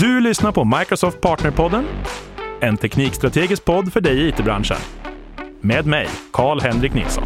[0.00, 1.84] Du lyssnar på Microsoft Partnerpodden,
[2.60, 4.76] en teknikstrategisk podd för dig i it-branschen.
[5.60, 7.24] Med mig, Karl-Henrik Nilsson.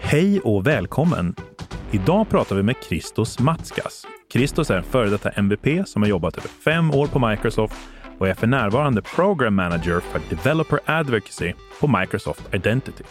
[0.00, 1.34] Hej och välkommen!
[1.90, 4.06] Idag pratar vi med Christos Matskas.
[4.32, 7.74] Christos är en före detta MVP som har jobbat över fem år på Microsoft
[8.18, 13.04] och är för närvarande Program Manager för Developer Advocacy på Microsoft Identity.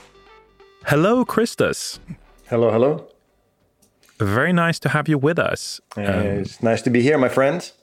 [0.84, 2.02] Hello Christos!
[2.46, 3.13] Hello, hello.
[4.24, 5.82] Very nice to have you with us.
[5.98, 6.02] Uh,
[6.42, 7.74] it's nice to be here, my friends.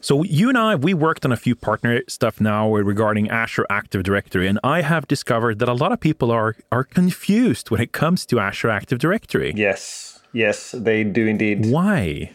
[0.00, 4.04] So you and I, we worked on a few partner stuff now regarding Azure Active
[4.04, 7.92] Directory, and I have discovered that a lot of people are are confused when it
[7.92, 9.52] comes to Azure Active Directory.
[9.56, 11.66] Yes, yes, they do indeed.
[11.66, 12.30] Why?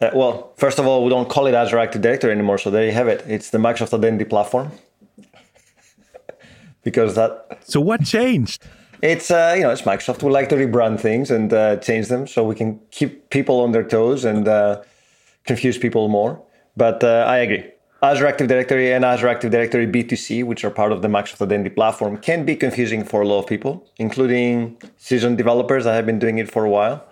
[0.00, 2.86] Uh, well, first of all, we don't call it Azure Active Directory anymore, so there
[2.86, 3.24] you have it.
[3.26, 4.70] It's the Microsoft Identity Platform.
[6.84, 7.58] because that.
[7.64, 8.64] So what changed?
[9.02, 10.22] It's uh, you know it's Microsoft.
[10.22, 13.72] We like to rebrand things and uh, change them so we can keep people on
[13.72, 14.82] their toes and uh,
[15.46, 16.42] confuse people more.
[16.76, 17.64] But uh, I agree.
[18.02, 21.70] Azure Active Directory and Azure Active Directory B2C, which are part of the Microsoft Identity
[21.70, 25.86] Platform, can be confusing for a lot of people, including seasoned developers.
[25.86, 27.04] I have been doing it for a while.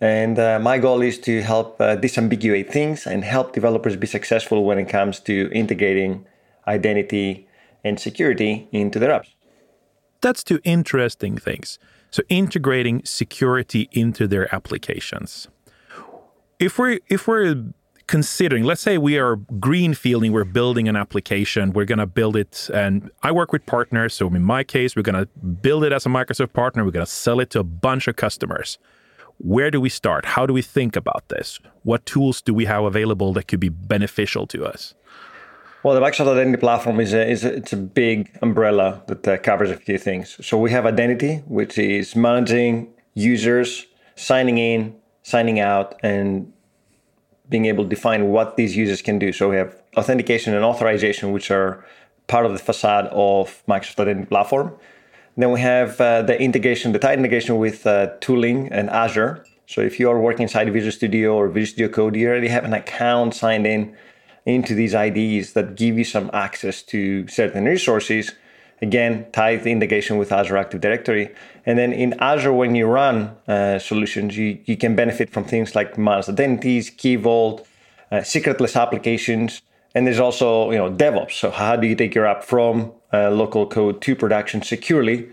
[0.00, 4.64] And uh, my goal is to help uh, disambiguate things and help developers be successful
[4.64, 6.24] when it comes to integrating
[6.66, 7.48] identity
[7.84, 9.28] and security into their apps.
[10.20, 11.78] That's two interesting things.
[12.10, 15.48] So integrating security into their applications.
[16.58, 17.72] If we're if we're
[18.10, 22.68] considering, let's say we are greenfielding, we're building an application, we're going to build it,
[22.74, 24.14] and I work with partners.
[24.14, 27.06] So in my case, we're going to build it as a Microsoft partner, we're going
[27.06, 28.78] to sell it to a bunch of customers.
[29.38, 30.24] Where do we start?
[30.24, 31.60] How do we think about this?
[31.84, 34.94] What tools do we have available that could be beneficial to us?
[35.82, 39.38] Well, the Microsoft Identity Platform is a, is a, it's a big umbrella that uh,
[39.38, 40.36] covers a few things.
[40.46, 46.52] So we have identity, which is managing users signing in, signing out, and
[47.48, 49.32] being able to define what these users can do.
[49.32, 51.82] So we have authentication and authorization, which are
[52.26, 54.76] part of the facade of Microsoft Identity Platform.
[55.38, 59.46] Then we have uh, the integration, the tight integration with uh, tooling and Azure.
[59.66, 62.66] So if you are working inside Visual Studio or Visual Studio Code, you already have
[62.66, 63.96] an account signed in
[64.50, 68.32] into these IDs that give you some access to certain resources.
[68.82, 71.34] Again, tight integration with Azure Active Directory.
[71.66, 75.74] And then in Azure, when you run uh, solutions, you, you can benefit from things
[75.74, 77.66] like managed identities, Key Vault,
[78.10, 79.62] uh, secretless applications,
[79.94, 81.32] and there's also you know DevOps.
[81.32, 85.28] So how do you take your app from uh, local code to production securely?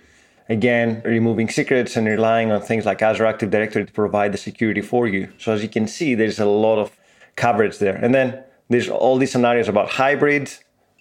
[0.49, 4.81] Again, removing secrets and relying on things like Azure Active Directory to provide the security
[4.81, 5.29] for you.
[5.37, 6.91] So as you can see, there's a lot of
[7.35, 7.95] coverage there.
[7.95, 10.51] And then there's all these scenarios about hybrid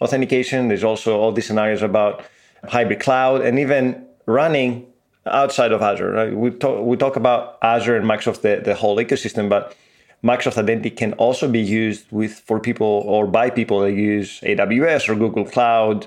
[0.01, 0.69] authentication.
[0.69, 2.25] There's also all these scenarios about
[2.65, 4.87] hybrid cloud and even running
[5.27, 6.13] outside of Azure.
[6.13, 6.37] Right?
[6.37, 9.75] We talk we talk about Azure and Microsoft the, the whole ecosystem, but
[10.23, 15.09] Microsoft Identity can also be used with for people or by people that use AWS
[15.09, 16.07] or Google Cloud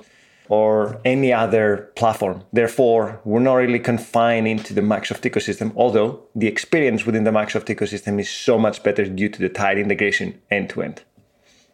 [0.50, 2.44] or any other platform.
[2.52, 7.74] Therefore, we're not really confined into the Microsoft ecosystem, although the experience within the Microsoft
[7.74, 11.04] ecosystem is so much better due to the tight integration end to end.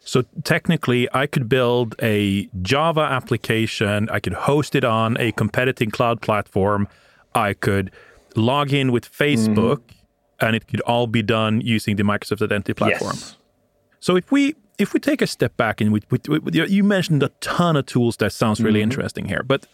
[0.06, 5.90] So technically, I could build a Java application, I could host it on a competitive
[5.90, 6.86] cloud platform,
[7.34, 7.90] I could
[8.36, 10.46] log in with Facebook, mm-hmm.
[10.46, 13.14] and it could all be done using the Microsoft Identity platform.
[13.16, 13.36] Yes.
[13.98, 17.22] So if we if we take a step back and we, we, we, you mentioned
[17.24, 18.84] a ton of tools that sounds really mm-hmm.
[18.84, 19.66] interesting here, but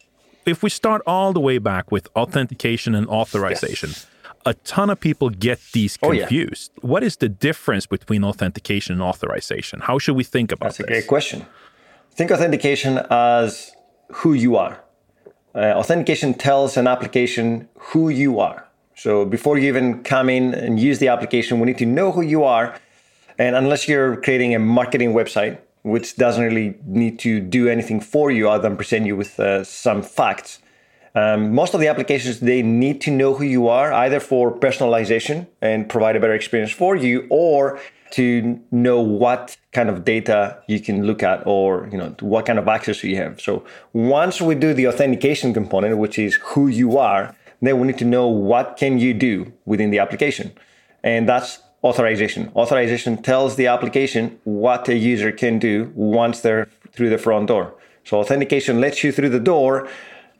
[0.46, 3.90] if we start all the way back with authentication and authorization.
[3.90, 4.06] Yes
[4.44, 6.70] a ton of people get these confused.
[6.74, 6.90] Oh, yeah.
[6.92, 9.80] What is the difference between authentication and authorization?
[9.80, 10.86] How should we think about That's this?
[10.86, 11.46] a great question.
[12.12, 13.72] Think authentication as
[14.12, 14.82] who you are.
[15.54, 18.66] Uh, authentication tells an application who you are.
[18.94, 22.22] So before you even come in and use the application, we need to know who
[22.22, 22.78] you are.
[23.38, 28.30] And unless you're creating a marketing website, which doesn't really need to do anything for
[28.30, 30.60] you other than present you with uh, some facts,
[31.14, 35.46] um, most of the applications they need to know who you are, either for personalization
[35.60, 37.78] and provide a better experience for you, or
[38.12, 42.58] to know what kind of data you can look at or you know what kind
[42.58, 43.40] of access you have.
[43.40, 47.98] So once we do the authentication component, which is who you are, then we need
[47.98, 50.52] to know what can you do within the application.
[51.02, 52.52] And that's authorization.
[52.54, 57.74] Authorization tells the application what a user can do once they're through the front door.
[58.04, 59.88] So authentication lets you through the door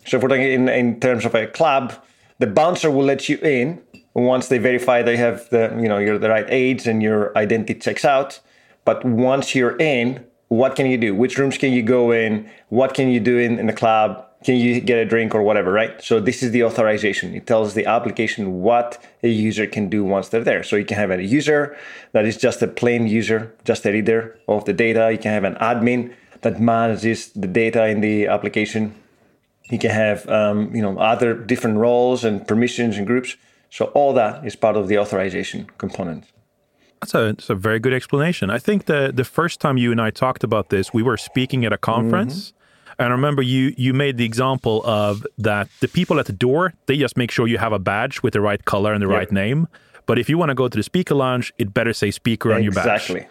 [0.05, 1.95] so if we're talking in, in terms of a club,
[2.39, 3.81] the bouncer will let you in
[4.15, 7.75] once they verify they have the you know you're the right age and your identity
[7.75, 8.41] checks out.
[8.85, 11.15] But once you're in, what can you do?
[11.15, 12.51] Which rooms can you go in?
[12.69, 14.27] What can you do in, in the club?
[14.43, 16.03] can you get a drink or whatever, right?
[16.03, 17.35] So this is the authorization.
[17.35, 20.63] It tells the application what a user can do once they're there.
[20.63, 21.77] So you can have a user
[22.13, 25.11] that is just a plain user, just a reader of the data.
[25.13, 28.95] You can have an admin that manages the data in the application.
[29.73, 33.37] You can have um, you know other different roles and permissions and groups.
[33.71, 36.25] So all that is part of the authorization component.
[37.01, 38.51] That's a, that's a very good explanation.
[38.51, 41.65] I think the the first time you and I talked about this, we were speaking
[41.65, 42.51] at a conference.
[42.51, 42.59] Mm-hmm
[42.99, 46.75] and I remember you you made the example of that the people at the door
[46.87, 49.33] they just make sure you have a badge with the right color and the right
[49.33, 49.67] name.
[50.05, 52.63] But if you want to go to the speaker lounge, it better say speaker on
[52.63, 52.87] your badge.
[52.87, 53.27] Exactly.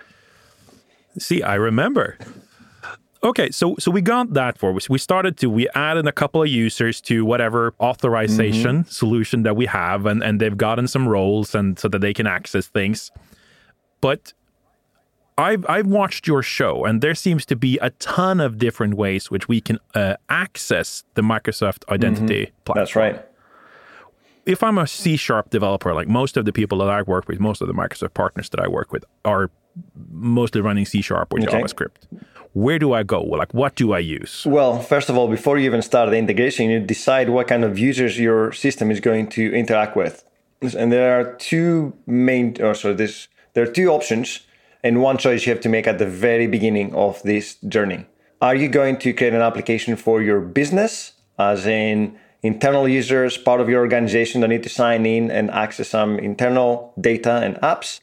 [1.20, 2.18] See, I remember.
[3.24, 4.90] Okay, so so we got that for us.
[4.90, 8.90] We started to we added a couple of users to whatever authorization mm-hmm.
[8.90, 12.26] solution that we have, and and they've gotten some roles and so that they can
[12.26, 13.12] access things.
[14.02, 14.34] But
[15.38, 19.30] I've I've watched your show, and there seems to be a ton of different ways
[19.30, 22.64] which we can uh, access the Microsoft Identity mm-hmm.
[22.66, 22.86] platform.
[22.86, 23.26] That's right.
[24.48, 27.40] If I'm a C sharp developer, like most of the people that I work with,
[27.40, 29.52] most of the Microsoft partners that I work with are
[30.10, 31.62] mostly running C sharp or okay.
[31.62, 32.08] JavaScript.
[32.53, 33.24] Where do I go?
[33.24, 34.45] Like, what do I use?
[34.45, 37.80] Well, first of all, before you even start the integration, you decide what kind of
[37.80, 40.25] users your system is going to interact with.
[40.77, 44.42] And there are two main, or so this, there are two options
[44.83, 48.06] and one choice you have to make at the very beginning of this journey.
[48.42, 53.62] Are you going to create an application for your business, as in internal users, part
[53.62, 58.01] of your organization that need to sign in and access some internal data and apps?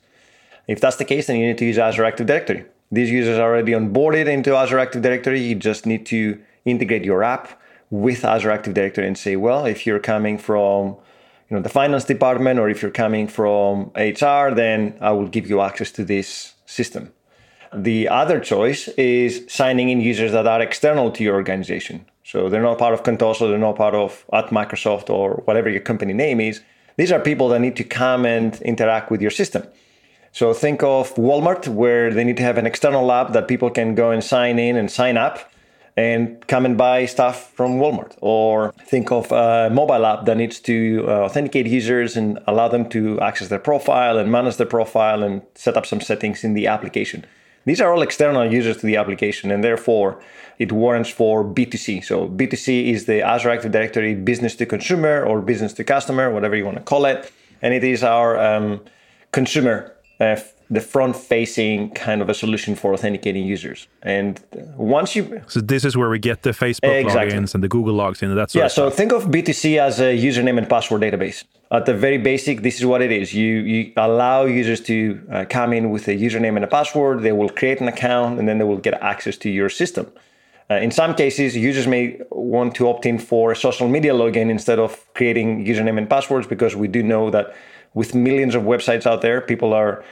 [0.68, 2.64] If that's the case, then you need to use Azure Active Directory.
[2.90, 5.40] These users are already onboarded into Azure Active Directory.
[5.40, 9.86] You just need to integrate your app with Azure Active Directory and say, well, if
[9.86, 10.96] you're coming from
[11.50, 15.48] you know the finance department or if you're coming from HR, then I will give
[15.48, 17.12] you access to this system.
[17.74, 22.06] The other choice is signing in users that are external to your organization.
[22.24, 25.80] So they're not part of Contoso, they're not part of at Microsoft or whatever your
[25.80, 26.62] company name is.
[26.96, 29.64] These are people that need to come and interact with your system.
[30.38, 33.96] So think of Walmart, where they need to have an external app that people can
[33.96, 35.50] go and sign in and sign up
[35.96, 38.12] and come and buy stuff from Walmart.
[38.20, 42.88] Or think of a mobile app that needs to uh, authenticate users and allow them
[42.90, 46.68] to access their profile and manage their profile and set up some settings in the
[46.68, 47.26] application.
[47.64, 50.22] These are all external users to the application, and therefore
[50.60, 52.04] it warrants for B2C.
[52.04, 56.54] So B2C is the Azure Active Directory business to consumer or business to customer, whatever
[56.54, 58.80] you want to call it, and it is our um,
[59.32, 60.36] consumer uh,
[60.70, 63.88] the front facing kind of a solution for authenticating users.
[64.02, 64.40] And
[64.76, 65.42] once you.
[65.46, 67.38] So, this is where we get the Facebook exactly.
[67.38, 68.34] logins and the Google logs in.
[68.34, 68.68] That's yeah.
[68.68, 71.44] So, think of B2C as a username and password database.
[71.70, 73.34] At the very basic, this is what it is.
[73.34, 77.22] You, you allow users to uh, come in with a username and a password.
[77.22, 80.10] They will create an account and then they will get access to your system.
[80.70, 84.50] Uh, in some cases, users may want to opt in for a social media login
[84.50, 87.54] instead of creating username and passwords because we do know that
[87.98, 90.04] with millions of websites out there, people are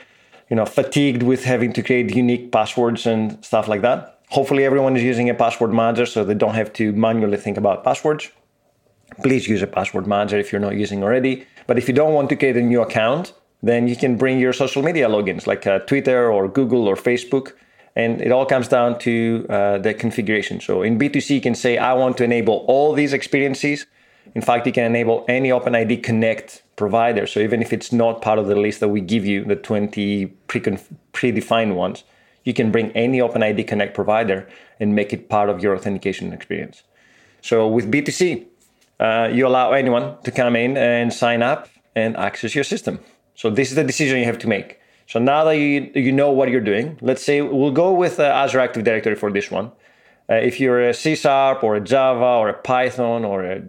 [0.50, 3.98] you know fatigued with having to create unique passwords and stuff like that.
[4.36, 7.84] Hopefully, everyone is using a password manager so they don't have to manually think about
[7.84, 8.24] passwords.
[9.22, 11.34] Please use a password manager if you're not using already.
[11.68, 14.52] But if you don't want to create a new account, then you can bring your
[14.52, 17.52] social media logins like uh, Twitter or Google or Facebook.
[17.94, 20.60] And it all comes down to uh, the configuration.
[20.60, 23.86] So in B2C, you can say, I want to enable all these experiences.
[24.34, 27.26] In fact, you can enable any OpenID Connect provider.
[27.26, 30.26] So even if it's not part of the list that we give you, the 20
[30.46, 32.04] pre predefined ones,
[32.44, 34.48] you can bring any OpenID Connect provider
[34.78, 36.82] and make it part of your authentication experience.
[37.40, 38.46] So with B2C,
[39.00, 43.00] uh, you allow anyone to come in and sign up and access your system.
[43.34, 44.80] So this is the decision you have to make.
[45.06, 48.24] So now that you, you know what you're doing, let's say we'll go with uh,
[48.24, 49.70] Azure Active Directory for this one.
[50.28, 53.62] Uh, if you're a C Sharp or a Java or a Python or a,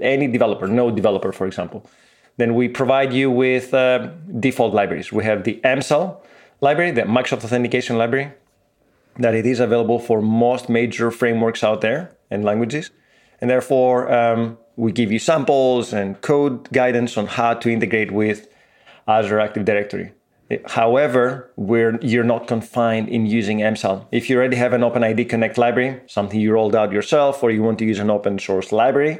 [0.00, 1.88] any developer, Node developer, for example,
[2.36, 4.10] then we provide you with uh,
[4.40, 5.12] default libraries.
[5.12, 6.20] We have the MSAL
[6.60, 8.32] library, the Microsoft Authentication Library,
[9.18, 12.90] that it is available for most major frameworks out there and languages.
[13.40, 18.48] And therefore, um, we give you samples and code guidance on how to integrate with
[19.06, 20.12] Azure Active Directory.
[20.66, 24.06] However, you're not confined in using MSAL.
[24.10, 27.62] If you already have an OpenID Connect library, something you rolled out yourself, or you
[27.62, 29.18] want to use an open source library,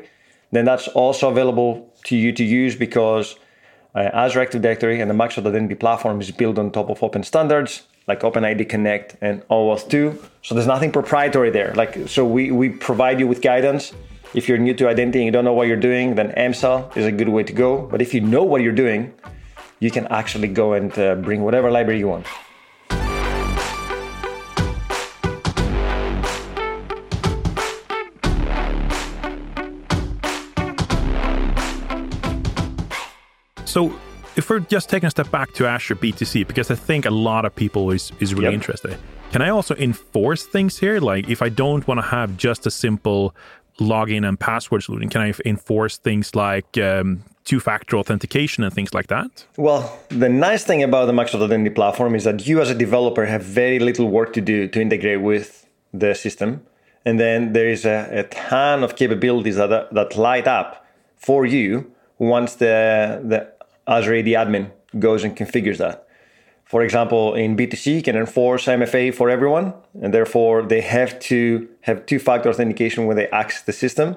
[0.51, 3.37] then that's also available to you to use because
[3.95, 7.23] uh, Azure Active Directory and the Microsoft Identity Platform is built on top of open
[7.23, 10.19] standards like OpenID Connect and OAuth 2.
[10.43, 11.73] So there's nothing proprietary there.
[11.75, 13.93] Like so, we we provide you with guidance.
[14.35, 17.05] If you're new to identity and you don't know what you're doing, then MSAL is
[17.05, 17.87] a good way to go.
[17.87, 19.12] But if you know what you're doing,
[19.83, 22.25] you can actually go and uh, bring whatever library you want.
[33.65, 33.93] So
[34.37, 37.45] if we're just taking a step back to Azure B2C, because I think a lot
[37.45, 38.55] of people is, is really yep.
[38.55, 38.97] interested.
[39.33, 41.01] Can I also enforce things here?
[41.01, 43.35] Like if I don't want to have just a simple
[43.81, 49.08] login and password solution, can I enforce things like um, two-factor authentication and things like
[49.08, 49.46] that?
[49.56, 53.26] Well, the nice thing about the Microsoft Identity Platform is that you as a developer
[53.26, 56.62] have very little work to do to integrate with the system.
[57.04, 61.90] And then there is a, a ton of capabilities that, that light up for you
[62.18, 63.52] once the, the
[63.87, 66.06] Azure AD admin goes and configures that.
[66.64, 71.68] For example, in B2C, you can enforce MFA for everyone, and therefore they have to
[71.82, 74.16] have two factor authentication when they access the system.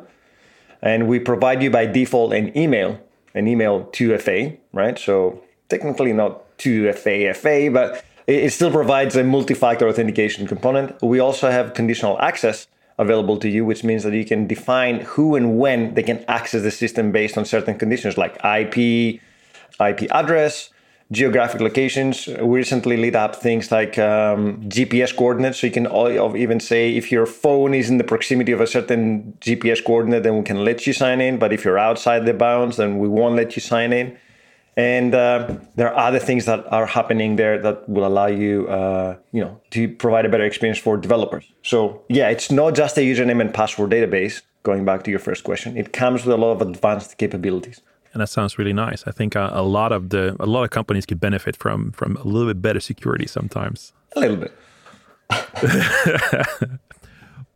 [0.82, 3.00] And we provide you by default an email,
[3.36, 4.98] an email 2FA, right?
[4.98, 11.00] So technically not 2FA FA, but it still provides a multi factor authentication component.
[11.04, 15.36] We also have conditional access available to you, which means that you can define who
[15.36, 19.20] and when they can access the system based on certain conditions like IP,
[19.80, 20.70] IP address,
[21.12, 22.28] geographic locations.
[22.28, 25.60] We recently lit up things like um, GPS coordinates.
[25.60, 25.88] So you can
[26.36, 30.38] even say if your phone is in the proximity of a certain GPS coordinate, then
[30.38, 31.38] we can let you sign in.
[31.38, 34.18] But if you're outside the bounds, then we won't let you sign in.
[34.78, 39.16] And uh, there are other things that are happening there that will allow you, uh,
[39.32, 41.50] you know, to provide a better experience for developers.
[41.64, 44.42] So yeah, it's not just a username and password database.
[44.64, 47.82] Going back to your first question, it comes with a lot of advanced capabilities
[48.16, 49.04] and that sounds really nice.
[49.06, 52.16] I think a, a, lot of the a lot of companies could benefit from from
[52.16, 53.92] a little bit better security sometimes.
[54.16, 54.54] A little bit.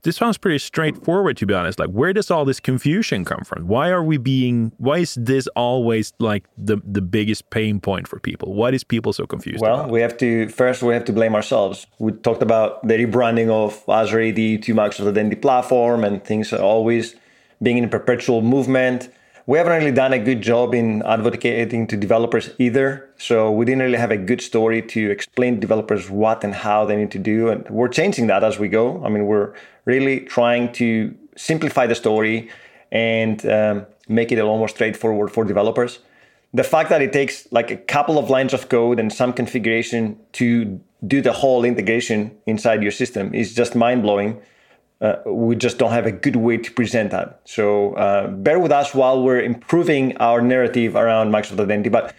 [0.01, 1.80] this sounds pretty straightforward to be honest.
[1.80, 3.70] Like where does all this confusion come from?
[3.70, 8.20] Why are we being why is this always like the the biggest pain point for
[8.20, 8.54] people?
[8.54, 9.62] Why is people so confused?
[9.62, 11.88] Well, we have to first we have to blame ourselves.
[12.00, 16.62] We talked about the rebranding of Azure AD to Microsoft Identity Platform and things are
[16.62, 17.16] always
[17.63, 19.10] being in a perpetual movement
[19.50, 23.10] we haven't really done a good job in advocating to developers either.
[23.18, 26.86] So we didn't really have a good story to explain to developers what and how
[26.86, 27.50] they need to do.
[27.50, 29.03] And we're changing that as we go.
[29.03, 32.51] I mean, we're really trying to simplify the story
[32.91, 35.98] and um, make it a lot more straightforward for developers.
[36.53, 40.20] The fact that it takes like a couple of lines of code and some configuration
[40.34, 44.39] to do the whole integration inside your system is just mind blowing
[45.01, 47.39] uh, we just don't have a good way to present that.
[47.46, 51.89] So uh, bear with us while we're improving our narrative around Microsoft Identity.
[51.89, 52.13] But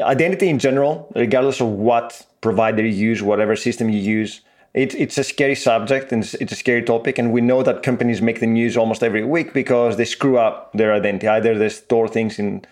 [0.00, 4.40] identity in general, regardless of what provider you use, whatever system you use,
[4.72, 7.18] it, it's a scary subject and it's, it's, a scary topic.
[7.18, 10.72] And we know that companies make the news almost every week because they screw up
[10.72, 11.28] their identity.
[11.28, 12.64] Either they store things in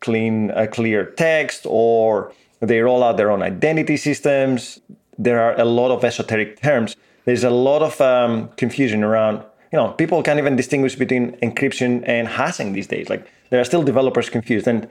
[0.00, 4.80] clean, uh, clear text, or they roll out their own identity systems.
[5.18, 9.78] There are a lot of esoteric terms there's a lot of um, confusion around you
[9.78, 13.08] know people can't even distinguish between encryption and hashing these days.
[13.08, 14.68] Like there are still developers confused.
[14.68, 14.88] And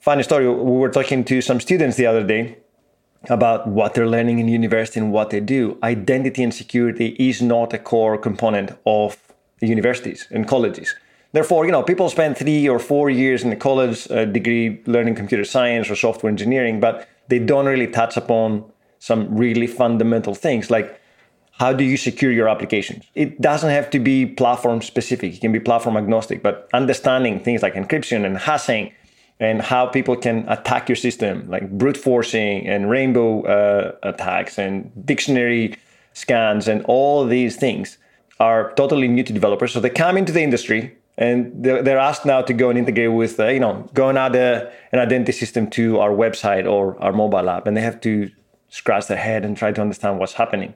[0.00, 2.58] funny story we were talking to some students the other day
[3.28, 5.78] about what they're learning in university and what they do.
[5.82, 9.16] Identity and security is not a core component of
[9.60, 10.94] universities and colleges.
[11.32, 15.44] Therefore you know people spend three or four years in a college degree learning computer
[15.44, 18.64] science or software engineering but they don't really touch upon
[18.98, 20.70] some really fundamental things.
[20.70, 21.00] Like
[21.62, 23.04] how do you secure your applications?
[23.14, 27.62] It doesn't have to be platform specific, it can be platform agnostic, but understanding things
[27.62, 28.92] like encryption and hashing
[29.38, 34.90] and how people can attack your system, like brute forcing and rainbow uh, attacks and
[35.06, 35.76] dictionary
[36.14, 37.96] scans and all these things
[38.40, 39.70] are totally new to developers.
[39.72, 43.38] So they come into the industry and they're, asked now to go and integrate with,
[43.38, 47.12] uh, you know, go and add a, an identity system to our website or our
[47.12, 48.28] mobile app, and they have to
[48.68, 50.74] scratch their head and try to understand what's happening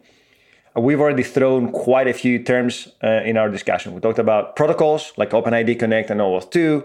[0.76, 3.94] we've already thrown quite a few terms uh, in our discussion.
[3.94, 6.84] We talked about protocols like OpenID Connect and OAuth 2.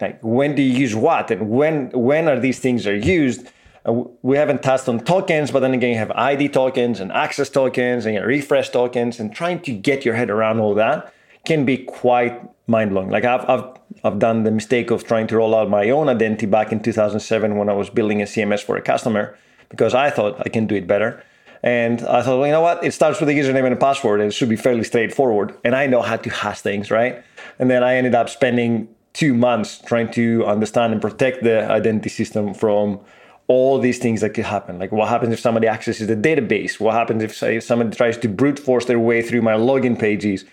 [0.00, 3.48] Like when do you use what and when when are these things are used?
[3.84, 7.48] Uh, we haven't touched on tokens, but then again, you have ID tokens and access
[7.48, 11.12] tokens and refresh tokens, and trying to get your head around all that
[11.44, 13.10] can be quite mind blowing.
[13.10, 13.64] Like I've, I've
[14.04, 17.56] I've done the mistake of trying to roll out my own identity back in 2007
[17.56, 19.36] when I was building a CMS for a customer
[19.68, 21.22] because I thought I can do it better.
[21.62, 22.82] And I thought, well, you know what?
[22.82, 25.54] It starts with a username and a password, and it should be fairly straightforward.
[25.62, 27.22] And I know how to hash things, right?
[27.58, 32.08] And then I ended up spending two months trying to understand and protect the identity
[32.08, 33.00] system from
[33.48, 34.78] all these things that could happen.
[34.78, 36.78] Like what happens if somebody accesses the database?
[36.78, 40.44] What happens if, say, somebody tries to brute force their way through my login pages?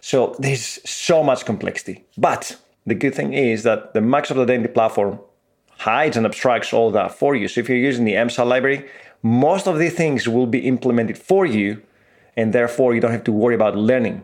[0.00, 2.04] So there's so much complexity.
[2.16, 5.18] But the good thing is that the Microsoft Identity Platform
[5.78, 7.48] hides and abstracts all that for you.
[7.48, 8.88] So if you're using the MSAL library,
[9.22, 11.82] most of the things will be implemented for you,
[12.36, 14.22] and therefore you don't have to worry about learning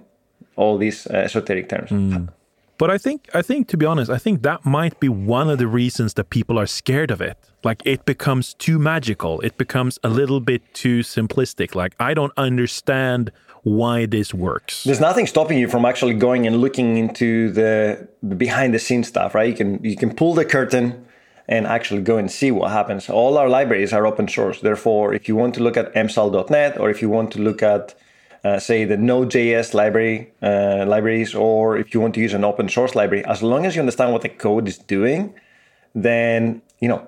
[0.57, 1.91] all these uh, esoteric terms.
[1.91, 2.29] Mm.
[2.77, 5.59] But I think I think to be honest, I think that might be one of
[5.59, 7.39] the reasons that people are scared of it.
[7.63, 9.41] Like it becomes too magical.
[9.41, 11.75] It becomes a little bit too simplistic.
[11.75, 13.31] Like I don't understand
[13.63, 14.85] why this works.
[14.85, 19.09] There's nothing stopping you from actually going and looking into the, the behind the scenes
[19.09, 19.49] stuff, right?
[19.49, 21.04] You can you can pull the curtain
[21.49, 23.11] and actually go and see what happens.
[23.11, 24.61] All our libraries are open source.
[24.61, 27.95] Therefore, if you want to look at msal.net or if you want to look at
[28.45, 32.69] uh, say the Node.js library uh, libraries, or if you want to use an open
[32.69, 35.35] source library, as long as you understand what the code is doing,
[35.95, 37.07] then you know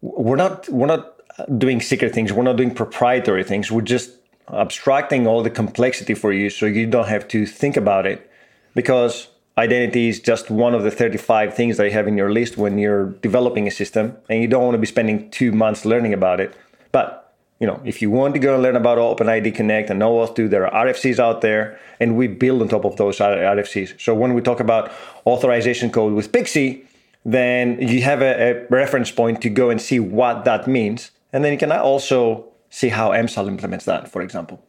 [0.00, 1.14] we're not we're not
[1.58, 2.32] doing secret things.
[2.32, 3.70] We're not doing proprietary things.
[3.70, 4.12] We're just
[4.48, 8.30] abstracting all the complexity for you, so you don't have to think about it,
[8.74, 12.56] because identity is just one of the 35 things that you have in your list
[12.56, 16.12] when you're developing a system, and you don't want to be spending two months learning
[16.12, 16.56] about it.
[16.92, 17.20] But
[17.60, 20.48] you know, if you want to go and learn about OpenID Connect and OAuth 2,
[20.48, 24.00] there are RFCs out there, and we build on top of those RFCs.
[24.00, 24.90] So when we talk about
[25.26, 26.84] authorization code with PKCE
[27.24, 31.10] then you have a, a reference point to go and see what that means.
[31.32, 34.62] And then you can also see how MSAL implements that, for example.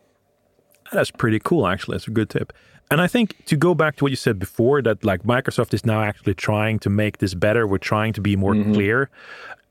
[0.92, 1.96] That's pretty cool, actually.
[1.96, 2.54] That's a good tip.
[2.92, 5.86] And I think to go back to what you said before, that like Microsoft is
[5.86, 7.66] now actually trying to make this better.
[7.66, 8.74] We're trying to be more mm-hmm.
[8.74, 9.10] clear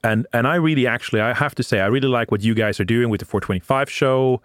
[0.04, 2.78] and and I really actually I have to say I really like what you guys
[2.78, 4.40] are doing with the 425 show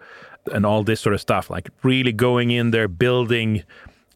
[0.52, 3.62] and all this sort of stuff like really going in there building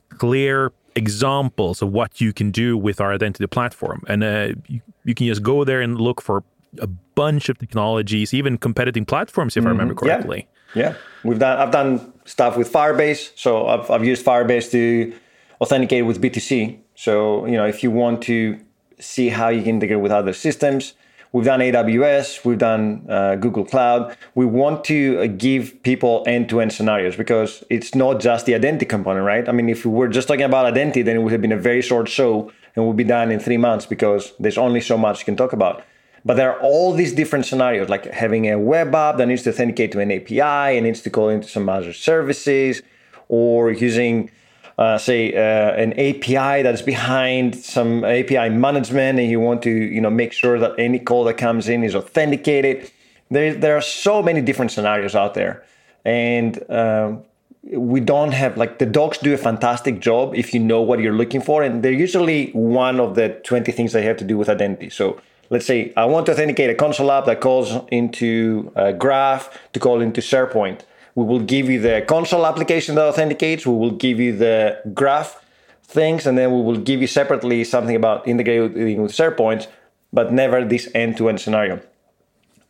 [0.09, 5.15] clear examples of what you can do with our identity platform and uh, you, you,
[5.15, 6.43] can just go there and look for
[6.79, 9.69] a bunch of technologies even competing platforms if mm-hmm.
[9.69, 10.54] I remember correctly yeah.
[10.75, 15.15] Yeah we've done I've done stuff with Firebase so I've, I've used Firebase to
[15.61, 18.59] authenticate with B2C so you know if you want to
[18.99, 20.95] see how you can integrate with other systems
[21.35, 24.17] We've done AWS, we've done uh, Google Cloud.
[24.37, 28.55] We want to uh, give people end to end scenarios because it's not just the
[28.55, 29.49] identity component, right?
[29.49, 31.59] I mean, if we were just talking about identity, then it would have been a
[31.59, 35.19] very short show and would be done in three months because there's only so much
[35.19, 35.83] you can talk about.
[36.25, 39.51] But there are all these different scenarios, like having a web app that needs to
[39.51, 42.83] authenticate to an API and needs to call into some other services,
[43.29, 44.31] or using
[44.79, 50.01] uh, say uh, an API that's behind some API management, and you want to you
[50.01, 52.91] know make sure that any call that comes in is authenticated.
[53.31, 55.63] There, there are so many different scenarios out there,
[56.05, 57.23] and um,
[57.71, 61.15] we don't have like the docs do a fantastic job if you know what you're
[61.15, 64.49] looking for, and they're usually one of the 20 things they have to do with
[64.49, 64.91] identity.
[64.91, 69.59] So let's say I want to authenticate a console app that calls into a graph
[69.73, 70.83] to call into SharePoint
[71.15, 73.67] we will give you the console application that authenticates.
[73.67, 75.45] We will give you the graph
[75.85, 79.69] things, and then we will give you separately something about integrating with SharePoint,
[80.13, 81.81] but never this end-to-end scenario.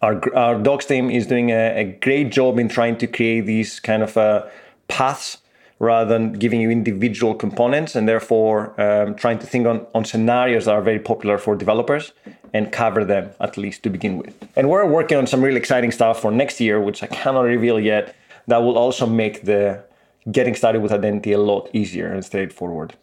[0.02, 3.80] Our, our docs team is doing a, a great job in trying to create these
[3.80, 4.46] kind of uh,
[4.88, 5.38] paths
[5.78, 10.66] rather than giving you individual components and therefore um, trying to think on, on scenarios
[10.66, 12.12] that are very popular for developers
[12.54, 14.34] and cover them at least to begin with.
[14.56, 17.78] And we're working on some really exciting stuff for next year, which I cannot reveal
[17.80, 18.14] yet,
[18.46, 19.84] that will also make the
[20.30, 22.94] getting started with identity a lot easier and straightforward.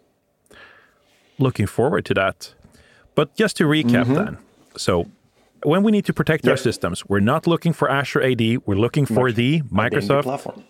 [1.38, 2.54] Looking forward to that.
[3.14, 4.14] But just to recap mm-hmm.
[4.14, 4.38] then.
[4.78, 5.08] So
[5.64, 9.06] when we need to protect our systems, we're not looking for Azure AD, we're looking
[9.06, 10.64] for the Microsoft platform.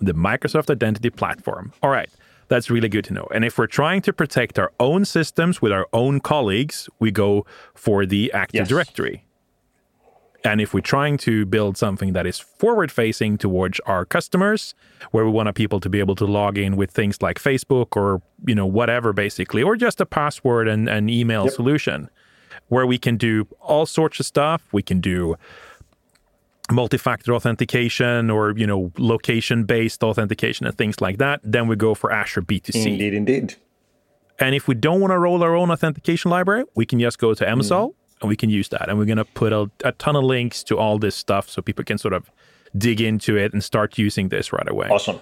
[0.00, 1.72] The Microsoft Identity Platform.
[1.82, 2.10] All right.
[2.48, 3.26] That's really good to know.
[3.34, 7.46] And if we're trying to protect our own systems with our own colleagues, we go
[7.74, 8.68] for the Active yes.
[8.68, 9.24] Directory.
[10.46, 14.74] And if we're trying to build something that is forward facing towards our customers,
[15.10, 18.20] where we want people to be able to log in with things like Facebook or,
[18.46, 21.54] you know, whatever basically, or just a password and an email yep.
[21.54, 22.10] solution,
[22.68, 24.62] where we can do all sorts of stuff.
[24.70, 25.36] We can do
[26.70, 31.40] multi-factor authentication or, you know, location-based authentication and things like that.
[31.42, 32.86] Then we go for Azure B2C.
[32.86, 33.54] Indeed, indeed.
[34.38, 37.34] And if we don't want to roll our own authentication library, we can just go
[37.34, 37.90] to MSAL.
[37.90, 38.88] Mm and we can use that.
[38.88, 41.60] And we're going to put a, a, ton of links to all this stuff so
[41.60, 42.30] people can sort of
[42.76, 44.88] dig into it and start using this right away.
[44.88, 45.20] Awesome.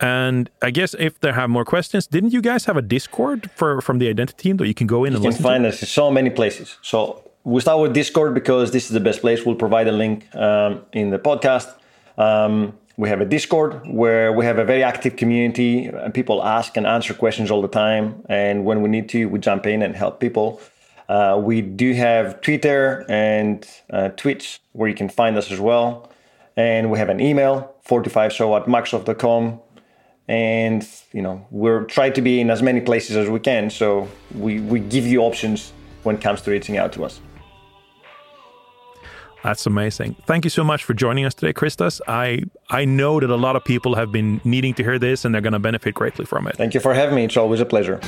[0.00, 3.80] And I guess if they have more questions, didn't you guys have a Discord for
[3.80, 5.86] from the identity team that you can go in you and can find us in
[5.86, 6.76] so many places.
[6.82, 9.44] So we start with Discord because this is the best place.
[9.44, 11.74] We'll provide a link um, in the podcast.
[12.16, 16.76] Um, we have a Discord where we have a very active community and people ask
[16.76, 18.22] and answer questions all the time.
[18.28, 20.60] And when we need to, we jump in and help people.
[21.08, 26.10] Uh, we do have Twitter and uh, Twitch where you can find us as well.
[26.56, 29.60] And we have an email, 45show at microsoft.com.
[30.28, 33.68] And, you know, we're trying to be in as many places as we can.
[33.70, 35.72] So we, we give you options
[36.04, 37.20] when it comes to reaching out to us.
[39.42, 40.14] That's amazing.
[40.26, 42.00] Thank you so much for joining us today, Christos.
[42.06, 45.34] I I know that a lot of people have been needing to hear this and
[45.34, 46.56] they're going to benefit greatly from it.
[46.56, 47.24] Thank you for having me.
[47.24, 47.98] It's always a pleasure.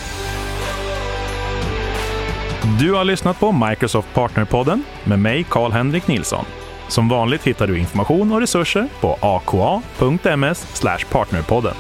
[2.79, 6.45] Du har lyssnat på Microsoft Partnerpodden med mig, Karl-Henrik Nilsson.
[6.89, 11.75] Som vanligt hittar du information och resurser på aka.ms partnerpodden.